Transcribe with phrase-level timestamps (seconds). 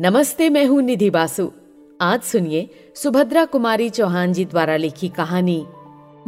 [0.00, 1.50] नमस्ते, मैं हूँ निधि बासु।
[2.00, 5.66] आज सुनिए सुभद्रा कुमारी चौहान जी द्वारा लिखी कहानी,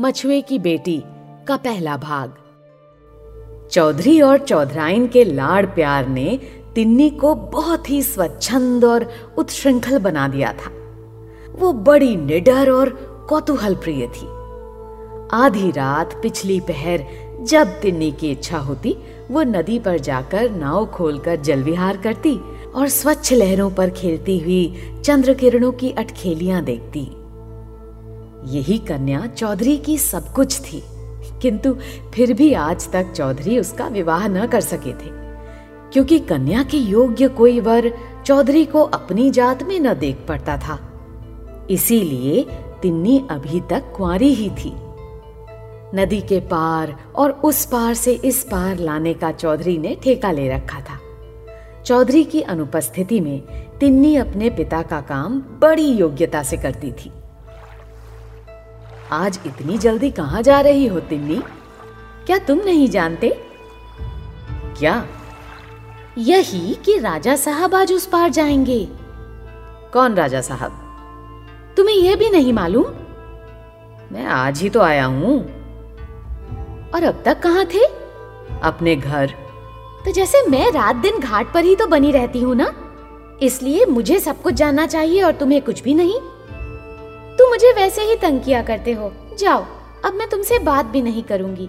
[0.00, 1.02] मछुए की बेटी
[1.48, 2.34] का पहला भाग।
[3.72, 6.40] चौधरी और चौधराइन के लाड़ प्यार ने
[6.74, 10.70] तिन्नी को बहुत ही स्वच्छंद और उत्श्रृंखल बना दिया था।
[11.52, 12.88] वो बड़ी निडर और
[13.28, 14.26] कौतूहल प्रिय थी।
[15.32, 17.04] आधी रात पिछली पहर
[17.40, 18.96] जब तिन्नी की इच्छा होती,
[19.30, 22.40] वो नदी पर जाकर नाव खोलकर जल विहार करती
[22.74, 27.00] और स्वच्छ लहरों पर खेलती हुई चंद्र किरणों की अटखेलियाँ देखती।
[28.48, 30.82] यही कन्या चौधरी की सब कुछ थी,
[31.42, 31.74] किंतु
[32.14, 35.10] फिर भी आज तक चौधरी उसका विवाह न कर सके थे,
[35.92, 37.90] क्योंकि कन्या के योग्य कोई वर
[38.26, 40.78] चौधरी को अपनी जात में न देख पड़ता था।
[41.70, 42.46] इसीलिए
[42.82, 44.72] तिन्नी अभी तक कुंवारी ही थी।
[45.94, 50.48] नदी के पार और उस पार से इस पार लाने का चौधरी ने ठेका ले
[50.48, 50.98] रखा था।
[51.88, 53.40] चौधरी की अनुपस्थिति में
[53.78, 57.12] तिन्नी अपने पिता का काम बड़ी योग्यता से करती थी।
[59.12, 61.42] आज इतनी जल्दी कहाँ जा रही हो तिन्नी?
[62.26, 63.42] क्या तुम नहीं जानते?
[64.78, 65.06] क्या?
[66.18, 68.88] यही कि राजा साहब आज उस पार जाएँगे।
[69.92, 70.72] कौन राजा साहब?
[71.76, 72.86] तुम्हें यह भी नहीं मालूम?
[74.12, 75.38] मैं आज ही तो आया हूँ।
[76.94, 77.84] और अब तक कहाँ थे?
[78.62, 79.47] अपने घर
[80.08, 82.72] तो जैसे मैं रात दिन घाट पर ही तो बनी रहती हूँ ना?
[83.42, 86.14] इसलिए मुझे सब कुछ जानना चाहिए और तुम्हें कुछ भी नहीं।
[87.36, 89.64] तुम मुझे वैसे ही तंग किया करते हो। जाओ,
[90.04, 91.68] अब मैं तुमसे बात भी नहीं करूँगी।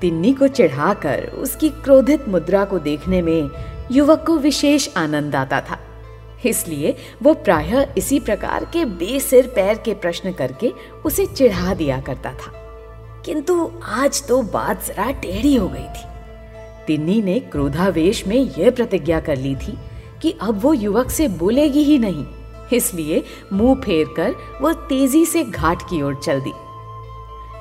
[0.00, 3.50] तिन्नी को चिढ़ाकर उसकी क्रोधित मुद्रा को देखने में
[3.92, 5.78] युवक को विशेष आनंद आता था।
[6.46, 10.72] इसलिए वो प्रायः इसी प्रकार के बेसिर पैर के प्रश्न करके
[11.04, 12.52] उसे चिढ़ा दिया करता था।
[13.26, 16.13] किंतु आज तो बात जरा टेढ़ी हो गई थी।
[16.86, 19.76] तिन्नी ने क्रोधावेश में यह प्रतिज्ञा कर ली थी
[20.22, 22.24] कि अब वो युवक से बोलेगी ही नहीं,
[22.72, 26.52] इसलिए मुँह फेर कर वो तेज़ी से घाट की ओर चल दी।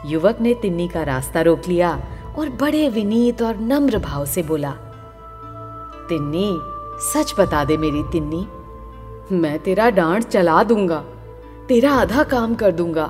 [0.05, 1.91] युवक ने तिन्नी का रास्ता रोक लिया
[2.37, 4.71] और बड़े विनीत और नम्र भाव से बोला,
[6.09, 6.49] तिन्नी,
[7.03, 8.45] सच बता दे मेरी तिन्नी,
[9.31, 10.99] मैं तेरा डांट चला दूँगा,
[11.67, 13.05] तेरा आधा काम कर दूँगा।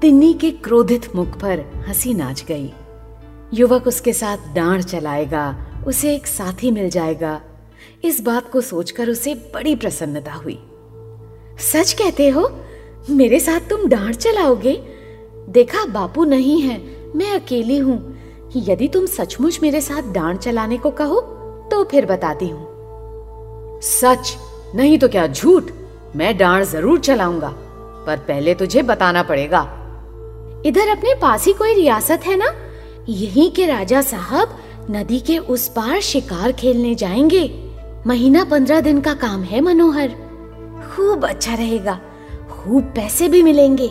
[0.00, 2.72] तिन्नी के क्रोधित मुख पर हँसी नाच गई।
[3.54, 7.40] युवक उसके साथ डांड चलाएगा, उसे एक साथी मिल जाएगा।
[8.04, 10.58] इस बात को सोचकर उसे बड़ी प्रसन्नता हुई।
[11.62, 12.48] सच कहते हो,
[13.10, 14.72] मेरे साथ तुम डांड चलाओगे?
[15.48, 16.78] देखा, बापू नहीं है,
[17.16, 17.98] मैं अकेली हूँ।
[18.56, 21.20] यदि तुम सचमुच मेरे साथ डांड चलाने को कहो
[21.70, 24.36] तो फिर बताती हूँ। सच?
[24.74, 25.70] नहीं तो क्या झूठ?
[26.16, 27.48] मैं डांड ज़रूर चलाऊँगा,
[28.06, 29.60] पर पहले तुझे बताना पड़ेगा।
[30.66, 32.52] इधर अपने पास ही कोई रियासत है ना?
[33.08, 34.58] यहीं के राजा साहब
[34.90, 37.72] नदी के उस पार शिकार खेलने जाएँगे।
[38.06, 40.08] महीना पंद्रह दिन का काम है, मनोहर।
[40.92, 42.00] खूब अच्छा रहेगा।
[42.50, 43.90] खूब पैसे भी मिलेंगे।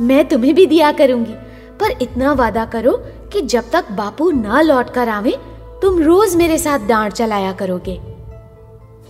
[0.00, 1.32] मैं तुम्हें भी दिया करूँगी।
[1.80, 2.92] पर इतना वादा करो
[3.32, 5.36] कि जब तक बापू ना लौट कर आवे,
[5.82, 8.00] तुम रोज मेरे साथ डांट चलाया करोगे।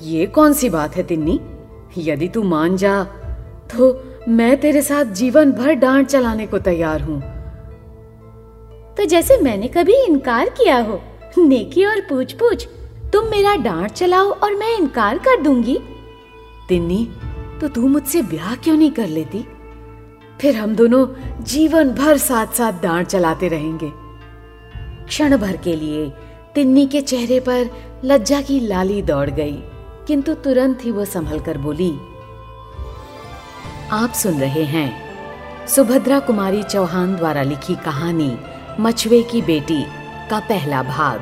[0.02, 1.40] ये कौन सी बात है, तिन्नी?
[1.98, 3.04] यदि तू मान जा
[3.76, 7.35] तो मैं तेरे साथ जीवन भर डांट चलाने को तैयार हूँ।
[8.96, 11.00] तो जैसे मैंने कभी इनकार किया हो।
[11.38, 12.66] नेकी और पूछ पूछ
[13.12, 15.78] तुम मेरा डांट चलाओ और मैं इनकार कर दूँगी।
[16.68, 17.04] तिन्नी
[17.60, 19.44] तो तू मुझसे ब्याह क्यों नहीं कर लेती?
[20.40, 21.06] फिर हम दोनों
[21.44, 23.90] जीवन भर साथ साथ डांट चलाते रहेंगे।
[25.06, 26.08] क्षण भर के लिए
[26.54, 27.70] तिन्नी के चेहरे पर
[28.04, 29.56] लज्जा की लाली दौड़ गई,
[30.06, 31.90] किंतु तुरंत ही वो संभल कर बोली,
[33.92, 38.28] आप सुन रहे हैं सुभद्रा कुमारी चौहान द्वारा लिखी कहानी
[38.80, 39.86] मछुए की बेटी
[40.30, 41.20] का पहला भाग।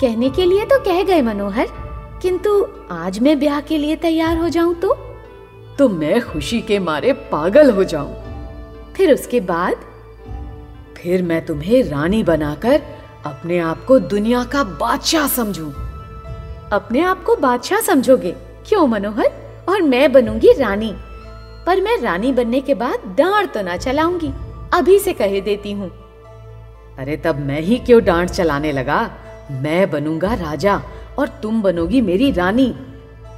[0.00, 1.68] कहने के लिए तो कह गए मनोहर
[2.22, 4.94] किंतु आज मैं ब्याह के लिए तैयार हो जाऊँ तो?
[5.78, 8.14] तो मैं खुशी के मारे पागल हो जाऊँ।
[8.96, 9.76] फिर उसके बाद?
[10.96, 12.82] फिर मैं तुम्हें रानी बनाकर
[13.26, 15.70] अपने आप को दुनिया का बादशाह समझूं।
[16.72, 18.30] अपने आप को बादशाह समझोगे?
[18.68, 19.32] क्यों मनोहर?
[19.68, 20.94] और मैं बनूँगी रानी।
[21.66, 24.32] पर मैं रानी बनने के बाद डांट तो ना चलाऊँगी।
[24.74, 25.92] अभी से कह देती हूँ।
[26.98, 29.10] अरे तब मैं ही क्यों डांट चलाने लगा?
[29.50, 30.82] मैं बनूँगा राजा
[31.18, 32.74] और तुम बनोगी मेरी रानी।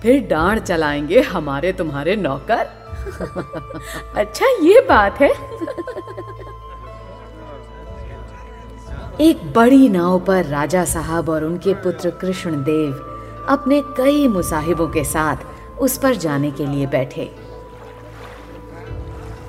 [0.03, 2.57] फिर डांड चलाएँगे हमारे तुम्हारे नौकर।
[4.17, 5.29] अच्छा ये बात है।
[9.21, 12.93] एक बड़ी नाव पर राजा साहब और उनके पुत्र कृष्ण देव
[13.49, 15.37] अपने कई मुसाहिबों के साथ
[15.79, 17.48] उस पर जाने के लिए बैठे।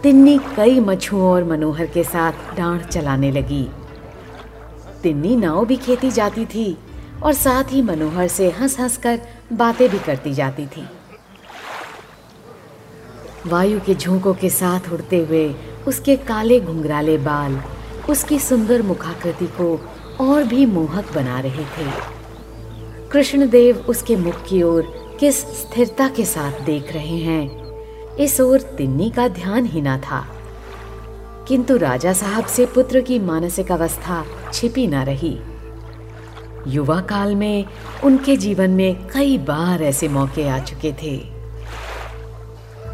[0.04, 3.70] तिन्नी कई मछुओं और मनोहर के साथ डांड चलाने लगी।
[5.04, 6.78] तिन्नी नाव भी खेती जाती थी
[7.24, 9.20] और साथ ही मनोहर से हंस हंस कर
[9.54, 10.88] बातें भी करती जाती थी।
[13.48, 15.56] वायु के झोंकों के साथ उड़ते हुए
[15.88, 17.62] उसके काले घुंघराले बाल,
[18.10, 19.80] उसकी सुंदर मुखाकृति को
[20.20, 21.92] और भी मोहक बना रहे थे।
[23.12, 27.69] कृष्णदेव उसके मुख की ओर किस स्थिरता के साथ देख रहे हैं?
[28.20, 30.28] इस ओर तिन्नी का ध्यान ही ना था।
[31.48, 35.40] किंतु राजा साहब से पुत्र की मानसिक अवस्था छिपी ना रही।
[36.68, 37.66] युवा काल में
[38.04, 41.18] उनके जीवन में कई बार ऐसे मौके आ चुके थे।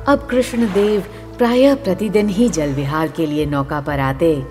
[0.07, 1.03] अब कृष्णदेव
[1.37, 4.43] प्रायः प्रतिदिन ही जल विहार के लिए नौका पर आते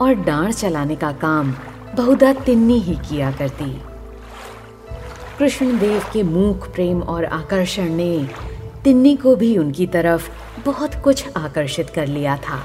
[0.00, 1.54] और डांड चलाने का काम
[1.94, 3.82] बहुधा तिन्नी ही किया करती।
[5.38, 8.30] कृष्णदेव के मूक प्रेम और आकर्षण ने
[8.84, 10.30] तिन्नी को भी उनकी तरफ़
[10.64, 12.62] बहुत कुछ आकर्षित कर लिया था।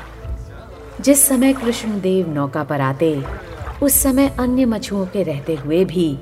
[1.01, 3.23] जिस समय कृष्णदेव नौका पर आते,
[3.83, 6.19] उस समय अन्य मछुओं के रहते हुए भी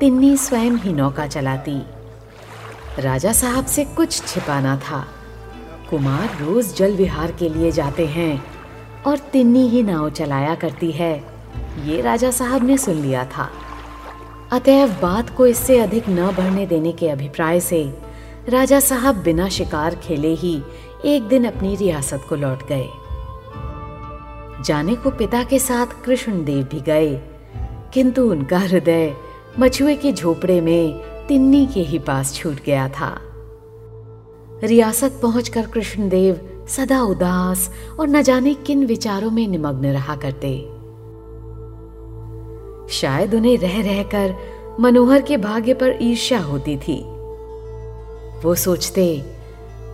[0.00, 1.82] तिन्नी स्वयं ही नौका चलाती।
[2.98, 5.08] राजा साहब से कुछ छिपाना था।
[5.90, 8.44] कुमार रोज जल विहार के लिए जाते हैं
[9.06, 11.24] और तिन्नी ही नाव चलाया करती है।
[11.84, 13.50] ये राजा साहब ने सुन लिया था।
[14.52, 18.09] अतएव बात को इससे अधिक न बढ़ने देने के अभिप्राय से
[18.48, 20.62] राजा साहब बिना शिकार खेले ही
[21.04, 22.88] एक दिन अपनी रियासत को लौट गए।
[24.64, 27.20] जाने को पिता के साथ कृष्णदेव भी गए,
[27.94, 29.14] किंतु उनका हृदय
[29.58, 33.16] मछुए के झोपड़े में तिन्नी के ही पास छूट गया था।
[34.64, 37.70] रियासत पहुंचकर कृष्णदेव सदा उदास
[38.00, 40.56] और न जाने किन विचारों में निमग्न रहा करते।
[42.90, 44.34] शायद उन्हें रह रहकर
[44.80, 47.09] मनोहर के भाग्य पर ईर्ष्या होती थी।
[48.44, 49.04] वो सोचते,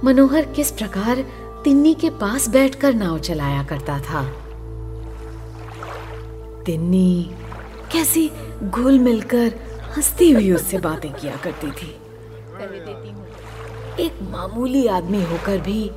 [0.05, 1.25] मनोहर किस प्रकार
[1.65, 4.23] तिन्नी के पास बैठकर नाव चलाया करता था?
[6.63, 7.31] तिन्नी
[7.93, 8.31] कैसी
[8.65, 9.53] घुल मिलकर
[9.97, 11.95] हंसती हुई उससे बातें किया करती थी।
[14.05, 15.91] एक मामूली आदमी होकर भी,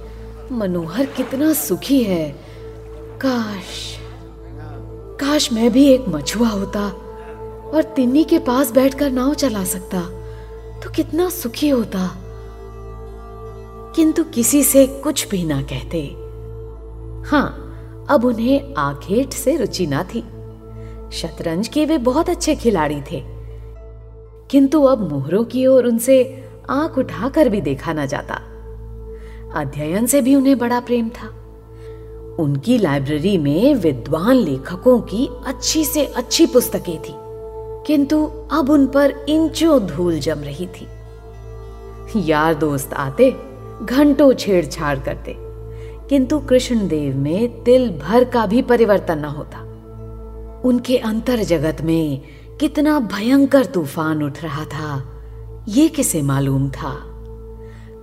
[0.51, 2.29] मनोहर कितना सुखी है।
[3.21, 3.99] काश
[5.21, 6.87] काश मैं भी एक मछुआ होता
[7.73, 10.01] और तिन्नी के पास बैठकर नाव चला सकता
[10.79, 12.18] तो कितना सुखी होता।
[13.95, 16.15] किंतु किसी से कुछ भी ना कहते।
[17.29, 17.65] हाँ
[18.09, 20.21] अब उन्हें आखेट से रुचि ना थी।
[21.11, 23.23] शतरंज के वे बहुत अच्छे खिलाड़ी थे।
[24.51, 28.35] किंतु अब मोहरों की ओर उनसे आँख उठाकर भी देखा ना जाता।
[29.55, 31.27] अध्ययन से भी उन्हें बड़ा प्रेम था।
[32.39, 37.13] उनकी लाइब्रेरी में विद्वान लेखकों की अच्छी से अच्छी पुस्तकें थी।
[37.87, 40.87] किंतु अब उन पर इंचों धूल जम रही थी।
[42.31, 43.48] यार दोस्त आते
[43.83, 45.35] घंटों छेड़छाड़ करते।
[46.09, 49.59] किंतु कृष्णदेव में तिल भर का भी परिवर्तन न होता।
[50.65, 52.21] उनके अंतर जगत में
[52.59, 55.21] कितना भयंकर तूफ़ान उठ रहा था,
[55.67, 57.05] ये किसे मालूम था?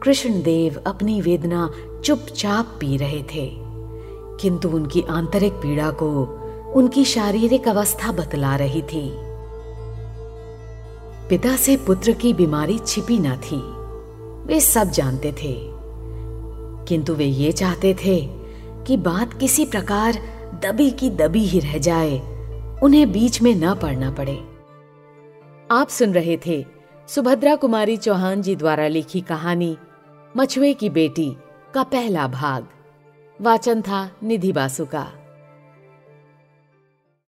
[0.02, 1.70] कृष्णदेव अपनी वेदना
[2.04, 3.56] चुपचाप पी रहे थे।
[4.40, 6.24] किंतु उनकी आंतरिक पीड़ा को
[6.74, 9.12] उनकी शारीरिक अवस्था बतला रही थी।
[11.28, 13.85] पिता से पुत्र की बीमारी छिपी ना थी।
[14.46, 15.54] वे सब जानते थे।
[16.88, 18.28] किंतु वे ये चाहते थे
[18.86, 20.12] कि बात किसी प्रकार
[20.62, 22.18] दबी की दबी ही रह जाए,
[22.82, 24.38] उन्हें बीच में न पड़ना पड़े।
[25.70, 26.66] आप सुन रहे थे
[27.08, 29.76] सुभद्रा कुमारी चौहान जी द्वारा लिखी कहानी,
[30.36, 31.36] मछुए की बेटी
[31.74, 32.66] का पहला भाग।
[33.40, 35.12] वाचन था निधि बासु का